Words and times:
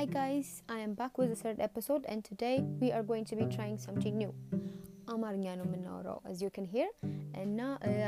Hi 0.00 0.06
guys, 0.06 0.62
I 0.66 0.78
am 0.78 0.94
back 0.94 1.18
with 1.18 1.28
the 1.28 1.36
third 1.36 1.60
episode 1.60 2.06
and 2.08 2.24
today 2.24 2.64
we 2.80 2.90
are 2.90 3.02
going 3.02 3.26
to 3.26 3.36
be 3.36 3.44
trying 3.46 3.76
something 3.78 4.14
new. 4.16 4.30
አማርኛ 5.12 5.44
ነው 5.58 5.66
የምናወራው 5.66 6.18
as 6.30 6.36
you 6.44 6.50
can 6.56 6.66
hear 6.74 6.86
እና 7.42 7.58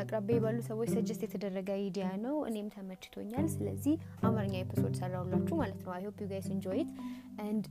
አቅራቢ 0.02 0.38
ባሉ 0.44 0.58
ሰዎች 0.68 0.88
suggest 0.96 1.22
የተደረገ 1.26 1.68
idea 1.76 2.06
ነው። 2.24 2.36
እኔም 2.50 2.68
ተመችቶኛል። 2.76 3.46
ስለዚህ 3.56 3.94
አማርኛ 4.28 4.54
episode 4.62 4.94
ሰራውላችሁ 5.00 5.58
ማለት 5.62 5.82
ነው። 5.84 5.92
I 5.96 6.06
hope 6.08 6.22
you 6.24 6.28
guys 6.32 6.48
enjoy 6.54 6.80
it 6.84 6.92
and 7.48 7.66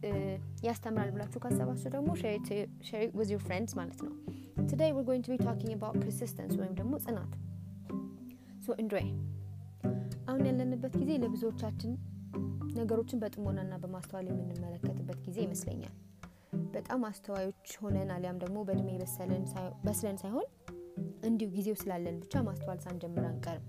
ያስተምራል 0.68 1.12
ብላችሁ 1.18 1.42
ካሰባችሁ 1.46 1.92
ደግሞ 1.98 2.12
share 2.21 2.36
it 2.39 2.52
with 3.21 3.32
your 3.36 3.44
friends 3.50 3.76
ማለት 3.82 4.00
ነው። 4.08 4.14
today 4.70 4.94
we're 4.98 5.10
going 5.12 5.26
to 5.30 5.34
be 5.36 5.42
talking 5.50 5.74
about 5.80 5.98
persistence 6.06 6.56
ወይም 6.62 6.76
ደግሞ 6.82 6.94
ጽናት። 7.08 7.34
so 8.68 8.80
enjoy 8.86 9.06
አሁን 10.30 10.45
ያለንበት 10.52 10.95
ጊዜ 11.02 11.12
ለብዙዎቻችን 11.26 11.91
ነገሮችን 12.77 13.21
በጥሞናና 13.21 13.73
በማስተዋል 13.81 14.25
የምንመለከትበት 14.30 15.20
ጊዜ 15.25 15.38
ይመስለኛል። 15.45 15.93
በጣም 16.73 17.02
አስተዋዮች 17.09 17.70
ሆነን 17.81 18.11
አሊያም 18.16 18.41
ደግሞ 18.44 18.57
በእድሜ 18.67 18.89
በስለን 19.85 20.17
ሳይሆን 20.21 20.47
እንዲሁ 21.23 21.49
ጊዜው 21.55 21.75
ስላለን 21.81 22.16
ብቻ 22.23 22.44
ማስተዋል 22.47 22.80
ሳንጀምር 22.85 23.25
አንቀርም። 23.30 23.66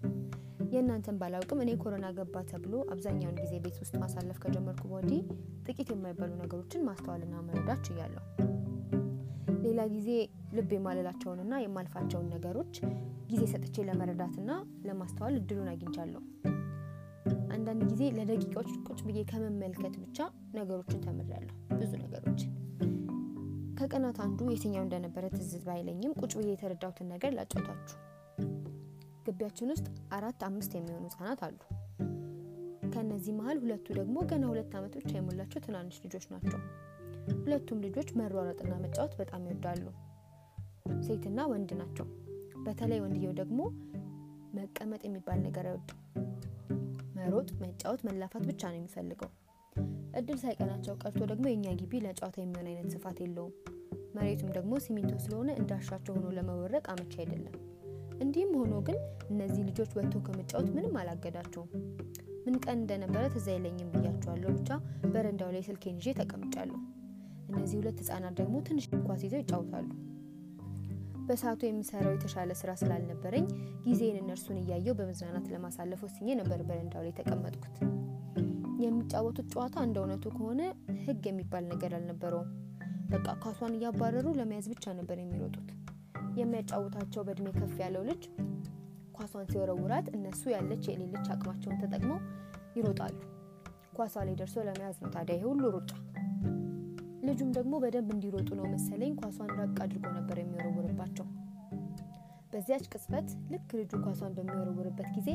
የእናንተን 0.73 1.19
ባላውቅም 1.21 1.63
እኔ 1.65 1.71
ኮሮና 1.81 2.07
ገባ 2.19 2.37
ተብሎ 2.51 2.75
አብዛኛውን 2.93 3.41
ጊዜ 3.43 3.55
ቤት 3.65 3.77
ውስጥ 3.83 3.95
ማሳለፍ 4.03 4.39
ከጀመርኩ 4.45 4.85
ወዲህ 4.95 5.21
ጥቂት 5.67 5.91
የማይባሉ 5.93 6.33
ነገሮችን 6.43 6.87
ማስተዋልና 6.89 7.35
መረዳት 7.49 7.83
ችያለሁ። 7.89 8.25
ሌላ 9.65 9.81
ጊዜ 9.93 10.09
ልብ 10.57 10.71
የማልላቸውንና 10.77 11.61
የማልፋቸውን 11.63 12.31
ነገሮች 12.35 12.75
ጊዜ 13.31 13.43
ሰጥቼ 13.53 13.85
ለመረዳትና 13.89 14.51
ለማስተዋል 14.87 15.37
እድሉን 15.39 15.71
አግኝቻለሁ። 15.73 16.23
አንዳንድ 17.53 17.83
ጊዜ 17.91 18.03
ለደቂቃዎች 18.17 18.71
ቁጭ 18.87 19.01
ብዬ 19.07 19.21
ከመመልከት 19.31 19.95
ብቻ 20.03 20.19
ነገሮችን 20.57 21.03
ተምሬያለሁ። 21.07 21.51
ብዙ 21.75 21.93
ነገሮችን 22.03 22.51
ከቀናት 23.79 24.19
አንዱ 24.25 24.41
የትኛው 24.51 24.83
እንደነበረ 24.85 25.25
ትዝ 25.35 25.53
ባይለኝም 25.65 26.13
ቁጭ 26.21 26.33
ብዬ 26.39 26.49
የተረዳሁትን 26.53 27.09
ነገር 27.13 27.31
ላጫውታችሁ። 27.37 27.99
ግቢያችን 29.27 29.73
ውስጥ 29.73 29.87
አራት 30.17 30.41
አምስት 30.49 30.73
የሚሆኑ 30.77 31.05
ህጻናት 31.09 31.43
አሉ። 31.47 31.59
ከእነዚህ 32.93 33.35
መሀል 33.39 33.59
ሁለቱ 33.63 33.87
ደግሞ 33.99 34.17
ገና 34.31 34.45
ሁለት 34.51 34.73
ዓመት 34.79 34.95
ብቻ 35.01 35.13
የሞላቸው 35.17 35.63
ትናንሽ 35.67 35.99
ልጆች 36.05 36.27
ናቸው። 36.33 36.61
ሁለቱም 37.39 37.81
ልጆች 37.87 38.09
መሯሯጥና 38.21 38.73
መጫወት 38.85 39.15
በጣም 39.21 39.47
ይወዳሉ። 39.47 39.85
ሴትና 41.07 41.41
ወንድ 41.53 41.73
ናቸው። 41.81 42.07
በተለይ 42.65 43.01
ወንድየው 43.05 43.35
ደግሞ 43.41 43.61
መቀመጥ 44.55 45.03
የሚባል 45.05 45.41
ነገር 45.47 45.67
አይወድም። 45.69 45.99
መሮጥ፣ 47.23 47.49
መጫወት፣ 47.63 48.01
መላፋት 48.09 48.45
ብቻ 48.51 48.63
ነው 48.71 48.79
የሚፈልገው። 48.79 49.31
እድል 50.15 50.39
ሳይቀናቸው 50.43 50.95
ቀርቶ 51.03 51.21
ደግሞ 51.31 51.45
የእኛ 51.49 51.67
ግቢ 51.81 52.01
ለጨዋታ 52.05 52.37
የሚሆን 52.41 52.67
አይነት 52.71 52.89
ስፋት 52.95 53.19
የለውም። 53.23 53.53
መሬቱም 54.17 54.51
ደግሞ 54.57 54.73
ሲሚንቶ 54.85 55.13
ስለሆነ 55.25 55.51
እንዳሻቸው 55.61 56.15
ሆኖ 56.17 56.27
ለመወረቅ 56.37 56.85
አመቺ 56.93 57.13
አይደለም። 57.23 57.55
እንዲህም 58.23 58.53
ሆኖ 58.59 58.75
ግን 58.89 58.99
እነዚህ 59.31 59.63
ልጆች 59.69 59.93
ወጥቶ 59.99 60.15
ከመጫወት 60.27 60.69
ምንም 60.77 60.97
አላገዳቸውም። 61.01 61.71
ምን 62.45 62.55
ቀን 62.65 62.77
እንደነበረ 62.79 63.25
ትዝ 63.35 63.47
አይለኝም 63.53 63.91
ብያቸዋለሁ። 63.95 64.51
ብቻ 64.59 64.71
በረንዳው 65.13 65.51
ላይ 65.55 65.63
ስልኬን 65.63 65.99
ይዤ 66.01 66.15
ተቀምጫለሁ። 66.21 66.79
እነዚህ 67.51 67.77
ሁለት 67.81 67.99
ህጻናት 68.03 68.35
ደግሞ 68.41 68.57
ትንሽ 68.69 68.87
ኳስ 69.05 69.23
ይዘው 69.27 69.41
ይጫወታሉ። 69.43 69.89
በሰዓቱ 71.33 71.63
የምሰራው 71.67 72.13
የተሻለ 72.15 72.51
ስራ 72.59 72.71
ስላልነበረኝ 72.81 73.45
ጊዜን 73.85 74.17
እነርሱን 74.19 74.59
እያየው 74.61 74.95
በመዝናናት 74.99 75.47
ለማሳለፍ 75.53 76.01
ወስኜ 76.07 76.35
ነበር 76.41 76.61
በረንዳው 76.69 77.03
ላይ 77.05 77.11
የተቀመጥኩት። 77.13 77.77
የሚጫወቱት 78.83 79.47
ጨዋታ 79.55 79.77
እንደ 79.87 79.97
እውነቱ 80.03 80.25
ከሆነ 80.35 80.61
ህግ 81.05 81.25
የሚባል 81.31 81.65
ነገር 81.73 81.93
አልነበረውም። 81.99 82.51
በቃ 83.09 83.27
ኳሷን 83.45 83.77
እያባረሩ 83.79 84.27
ለመያዝ 84.39 84.69
ብቻ 84.73 84.95
ነበር 85.01 85.19
የሚሮጡት። 85.23 85.71
የሚያጫውታቸው 86.41 87.25
በእድሜ 87.27 87.49
ከፍ 87.59 87.75
ያለው 87.83 88.05
ልጅ 88.11 88.23
ኳሷን 89.17 89.49
ሲወረውራት 89.51 90.09
እነሱ 90.15 90.43
ያለች 90.57 90.85
የሌለች 90.91 91.29
አቅማቸውን 91.35 91.81
ተጠቅመው 91.83 92.21
ይሮጣሉ። 92.79 93.17
ኳሷ 93.97 94.17
ላይ 94.29 94.37
ደርሶ 94.41 94.59
ለመያዝ 94.69 94.99
ነው 95.03 95.13
ታዲያ 95.17 95.37
ይሄ 95.39 95.47
ሁሉ 95.51 95.65
ሩጫ። 95.75 95.91
ልጁም 97.25 97.51
ደግሞ 97.57 97.75
በደንብ 97.83 98.09
እንዲሮጡ 98.15 98.49
ነው 98.59 98.67
መሰለኝ 98.73 99.13
ኳሷን 99.21 99.51
ራቅ 99.59 99.77
አድርጎ 99.85 100.07
ነበር 100.17 100.37
የሚወረውርባቸው። 100.41 101.12
በዚያች 102.63 102.85
ቅጽበት 102.91 103.29
ልክ 103.53 103.71
ልጁ 103.79 103.93
ኳሷን 104.03 104.35
በሚወረውርበት 104.35 105.09
ጊዜ 105.15 105.31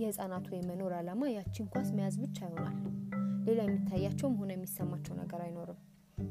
የህፃናቱ 0.00 0.46
የመኖር 0.54 0.92
ዓላማ 0.96 1.28
ያቺን 1.30 1.66
ኳስ 1.72 1.88
መያዝ 1.96 2.14
ብቻ 2.22 2.38
ይሆናል። 2.46 2.78
ሌላ 3.46 3.58
የሚታያቸውም 3.66 4.34
ሆነ 4.40 4.50
የሚሰማቸው 4.54 5.14
ነገር 5.20 5.40
አይኖርም። 5.44 5.78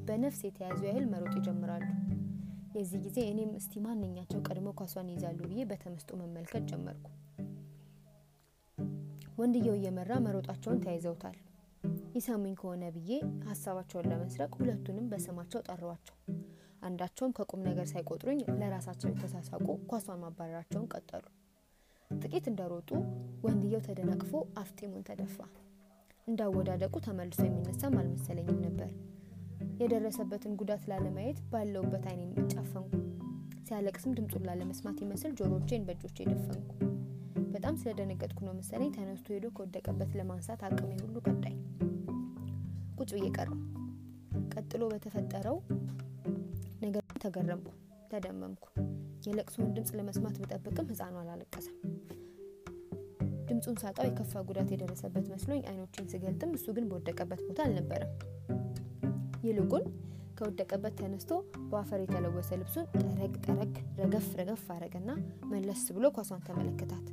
በነፍስ 0.08 0.42
የተያዙ 0.44 0.82
ያህል 0.88 1.06
መሮጥ 1.14 1.34
ይጀምራሉ። 1.40 1.88
የዚህ 2.76 3.00
ጊዜ 3.06 3.18
እኔም 3.30 3.54
እስቲ 3.60 3.84
ማንኛቸው 3.86 4.44
ቀድመው 4.48 4.76
ኳሷን 4.82 5.14
ይይዛሉ 5.14 5.40
ብዬ 5.46 5.64
በተመስጦ 5.72 6.20
መመልከት 6.22 6.66
ጀመርኩ። 6.72 7.08
ወንድየው 9.38 9.78
እየመራ 9.80 10.20
መሮጣቸውን 10.28 10.84
ተያይዘውታል። 10.86 11.40
ይሰሙኝ 12.16 12.56
ከሆነ 12.60 12.86
ብዬ 12.98 13.12
ሀሳባቸውን 13.48 14.10
ለመስረቅ 14.12 14.54
ሁለቱንም 14.60 15.10
በስማቸው 15.14 15.64
ጠሯቸው። 15.70 16.18
አንዳቸውም 16.82 17.36
ከቁም 17.38 17.62
ነገር 17.68 17.88
ሳይቆጥሩኝ 17.92 18.40
ለራሳቸው 18.60 19.10
የተሳሳቁ 19.10 19.68
ኳሷን 19.90 20.22
ማባረራቸውን 20.24 20.88
ቀጠሉ። 20.94 21.26
ጥቂት 22.12 22.46
እንደሮጡ 22.52 22.90
ወንድየው 23.44 23.84
ተደናቅፎ 23.86 24.32
አፍጢሙን 24.62 25.06
ተደፋ። 25.10 25.38
እንዳወዳደቁ 26.28 26.96
ተመልሶ 27.06 27.40
የሚነሳም 27.46 27.98
አልመሰለኝም 28.02 28.60
ነበር። 28.66 28.90
የደረሰበትን 29.82 30.54
ጉዳት 30.60 30.84
ላለማየት 30.90 31.40
ባለውበት 31.52 32.06
አይኔን 32.12 32.50
ጨፈንኩ። 32.54 32.92
ሲያለቅስም 33.66 34.16
ድምፁን 34.18 34.46
ላለመስማት 34.48 34.98
ይመስል 35.04 35.34
ጆሮቼን 35.40 35.86
በእጆቼ 35.88 36.18
ደፈንኩ። 36.32 36.72
በጣም 37.54 37.78
ስለደነገጥኩ 37.80 38.40
ነው 38.48 38.54
መሰለኝ 38.58 38.90
ተነስቶ 38.96 39.28
ሄዶ 39.36 39.48
ከወደቀበት 39.56 40.12
ለማንሳት 40.20 40.62
አቅሜ 40.68 40.92
ሁሉ 41.04 41.16
ከዳኝ። 41.26 41.58
ቁጭ 42.98 43.10
ብዬ 43.16 43.28
ቀረሁ። 43.38 43.58
ቀጥሎ 44.54 44.84
በተፈጠረው 44.92 45.58
ተገረምኩ፣ 47.22 47.70
ተደመምኩ። 48.12 48.66
የለቅሶውን 49.26 49.74
ድምፅ 49.76 49.92
ለመስማት 49.98 50.36
ብጠብቅም 50.42 50.88
ህፃኑ 50.92 51.16
አላለቀሰም። 51.22 51.76
ድምፁን 53.52 53.76
ሳጣው 53.82 54.06
የከፋ 54.08 54.34
ጉዳት 54.48 54.70
የደረሰበት 54.74 55.26
መስሎኝ 55.32 55.62
አይኖቼን 55.70 56.08
ስገልጥም 56.12 56.54
እሱ 56.58 56.68
ግን 56.78 56.88
በወደቀበት 56.90 57.42
ቦታ 57.48 57.60
አልነበረም። 57.66 58.12
ይልቁን 59.44 59.86
ከወደቀበት 60.38 60.94
ተነስቶ 61.00 61.32
በአፈር 61.68 62.00
የተለወሰ 62.02 62.50
ልብሱን 62.60 62.86
ጠረግ 63.02 63.34
ጠረግ 63.46 63.72
ረገፍ 64.00 64.28
ረገፍ 64.40 64.64
አረገና 64.76 65.10
መለስ 65.52 65.84
ብሎ 65.96 66.08
ኳሷን 66.16 66.46
ተመለከታት። 66.48 67.06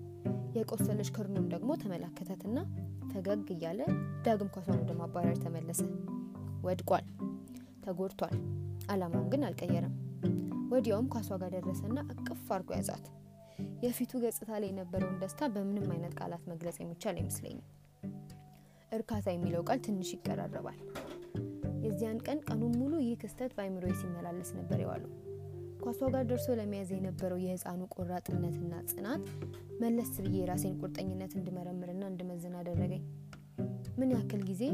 የቆሰለች 0.56 1.10
ክርኑን 1.16 1.48
ደግሞ 1.52 1.70
ተመለከታትና 1.82 2.58
ፈገግ 3.12 3.50
እያለ 3.54 3.80
ዳግም 4.24 4.50
ኳሷን 4.54 4.80
ወደ 4.82 4.94
ማባረር 5.00 5.36
ተመለሰ። 5.44 5.82
ወድቋል፣ 6.62 7.04
ተጎድቷል። 7.84 8.36
አላማውን 8.88 9.28
ግን 9.32 9.46
አልቀየረም። 9.48 9.94
ወዲያውም 10.72 11.08
ኳሷ 11.12 11.28
ጋር 11.42 11.50
ደረሰና 11.56 11.98
እቅፍ 12.14 12.46
አድርጎ 12.54 12.70
ያዛት። 12.78 13.06
የፊቱ 13.84 14.12
ገጽታ 14.22 14.50
ላይ 14.62 14.68
የነበረውን 14.70 15.18
ደስታ 15.22 15.48
በምንም 15.54 15.86
አይነት 15.94 16.12
ቃላት 16.20 16.42
መግለጽ 16.50 16.76
የሚቻል 16.80 17.16
አይመስለኝም። 17.18 17.66
እርካታ 18.92 19.26
የሚለው 19.32 19.62
ቃል 19.68 19.80
ትንሽ 19.86 20.10
ይቀራረባል። 20.16 20.78
የዚያን 21.84 22.20
ቀን 22.26 22.38
ቀኑን 22.46 22.72
ሙሉ 22.80 22.94
ይህ 23.02 23.16
ክስተት 23.22 23.52
በአይምሮዬ 23.56 23.92
ሲመላለስ 23.98 24.50
ነበር 24.58 24.78
የዋለው። 24.82 25.10
ኳሷ 25.82 26.00
ጋር 26.14 26.24
ደርሶ 26.30 26.46
ለመያዝ 26.58 26.90
የነበረው 26.94 27.38
የህፃኑ 27.42 27.82
ቆራጥነትና 27.94 28.74
ጽናት 28.90 29.22
መለስ 29.82 30.10
ብዬ 30.24 30.36
የራሴን 30.40 30.74
ቁርጠኝነት 30.80 31.32
እንድመረምርና 31.38 32.02
እንድመዝን 32.10 32.56
አደረገኝ። 32.60 33.02
ምን 33.98 34.10
ያክል 34.14 34.42
ጊዜ 34.48 34.64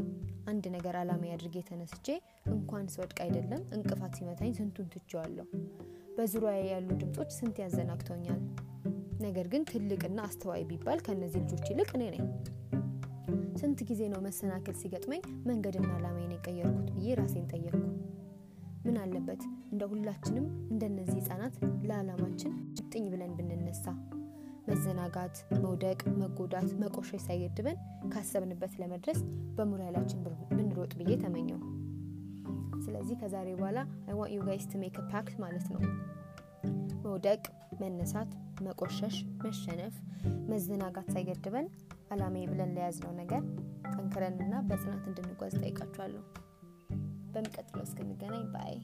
አንድ 0.47 0.65
ነገር 0.73 0.95
አላማ 0.99 1.23
አድርጌ 1.35 1.57
ተነስቼ 1.69 2.07
እንኳን 2.51 2.85
ስወድቅ 2.93 3.17
አይደለም 3.25 3.61
እንቅፋት 3.75 4.13
ሲመታኝ 4.17 4.51
ስንቱን 4.57 4.87
ትቼዋለሁ። 4.93 5.45
በዙሪያ 6.17 6.51
ያሉ 6.67 6.89
ድምጾች 7.01 7.31
ስንት 7.37 7.57
ያዘናግተውኛል። 7.63 8.41
ነገር 9.25 9.47
ግን 9.53 9.63
ትልቅና 9.69 10.19
አስተዋይ 10.27 10.63
ቢባል 10.69 10.99
ከእነዚህ 11.05 11.41
ልጆች 11.45 11.65
ይልቅ 11.71 11.89
እኔ 11.97 12.03
ነኝ። 12.15 12.25
ስንት 13.61 13.79
ጊዜ 13.89 14.01
ነው 14.13 14.19
መሰናክል 14.25 14.75
ሲገጥመኝ 14.79 15.21
መንገድና 15.49 15.89
አላማዬን 15.97 16.33
የቀየርኩት 16.35 16.89
ብዬ 16.95 17.15
ራሴን 17.19 17.45
ጠየቅኩ። 17.53 17.83
ምን 18.85 18.97
አለበት 19.03 19.41
እንደ 19.71 19.83
ሁላችንም 19.91 20.45
እንደነዚህ 20.71 21.17
ህጻናት 21.19 21.55
ለዓላማችን 21.87 22.51
ጭክን 22.77 23.05
ብለን 23.13 23.31
ብንነሳ፣ 23.39 23.85
መዘናጋት፣ 24.75 25.35
መውደቅ፣ 25.63 25.99
መጎዳት፣ 26.21 26.69
መቆሸሽ 26.81 27.21
ሳይገድበን 27.25 27.77
ካሰብንበት 28.13 28.73
ለመድረስ 28.81 29.19
በሙሉ 29.57 29.79
ኃይላችን 29.85 30.19
ብንሮጥ 30.51 30.91
ብዬ 30.99 31.11
ተመኘው። 31.21 31.59
ስለዚህ 32.85 33.15
ከዛሬ 33.21 33.47
በኋላ 33.59 33.77
I 34.07 34.15
want 34.17 34.33
you 34.35 34.41
guys 34.47 34.65
to 34.71 34.81
make 34.81 34.97
pact 35.11 35.35
ማለት 35.43 35.67
ነው። 35.73 35.81
መውደቅ፣ 37.05 37.43
መነሳት፣ 37.81 38.31
መቆሸሽ፣ 38.61 39.15
መሸነፍ፣ 39.45 39.95
መዘናጋት 40.51 41.07
ሳይገድበን 41.15 41.67
አላማዬ 42.13 42.45
ብለን 42.51 42.73
ለያዝነው 42.77 43.13
ነገር 43.21 43.41
ጠንክረንና 43.93 44.53
በጽናት 44.69 45.03
እንድንጓዝ 45.09 45.55
ጠይቃችኋለሁ። 45.63 46.23
በሚቀጥለው 47.33 47.83
እስክንገናኝ 47.83 48.45
ባይ 48.53 48.75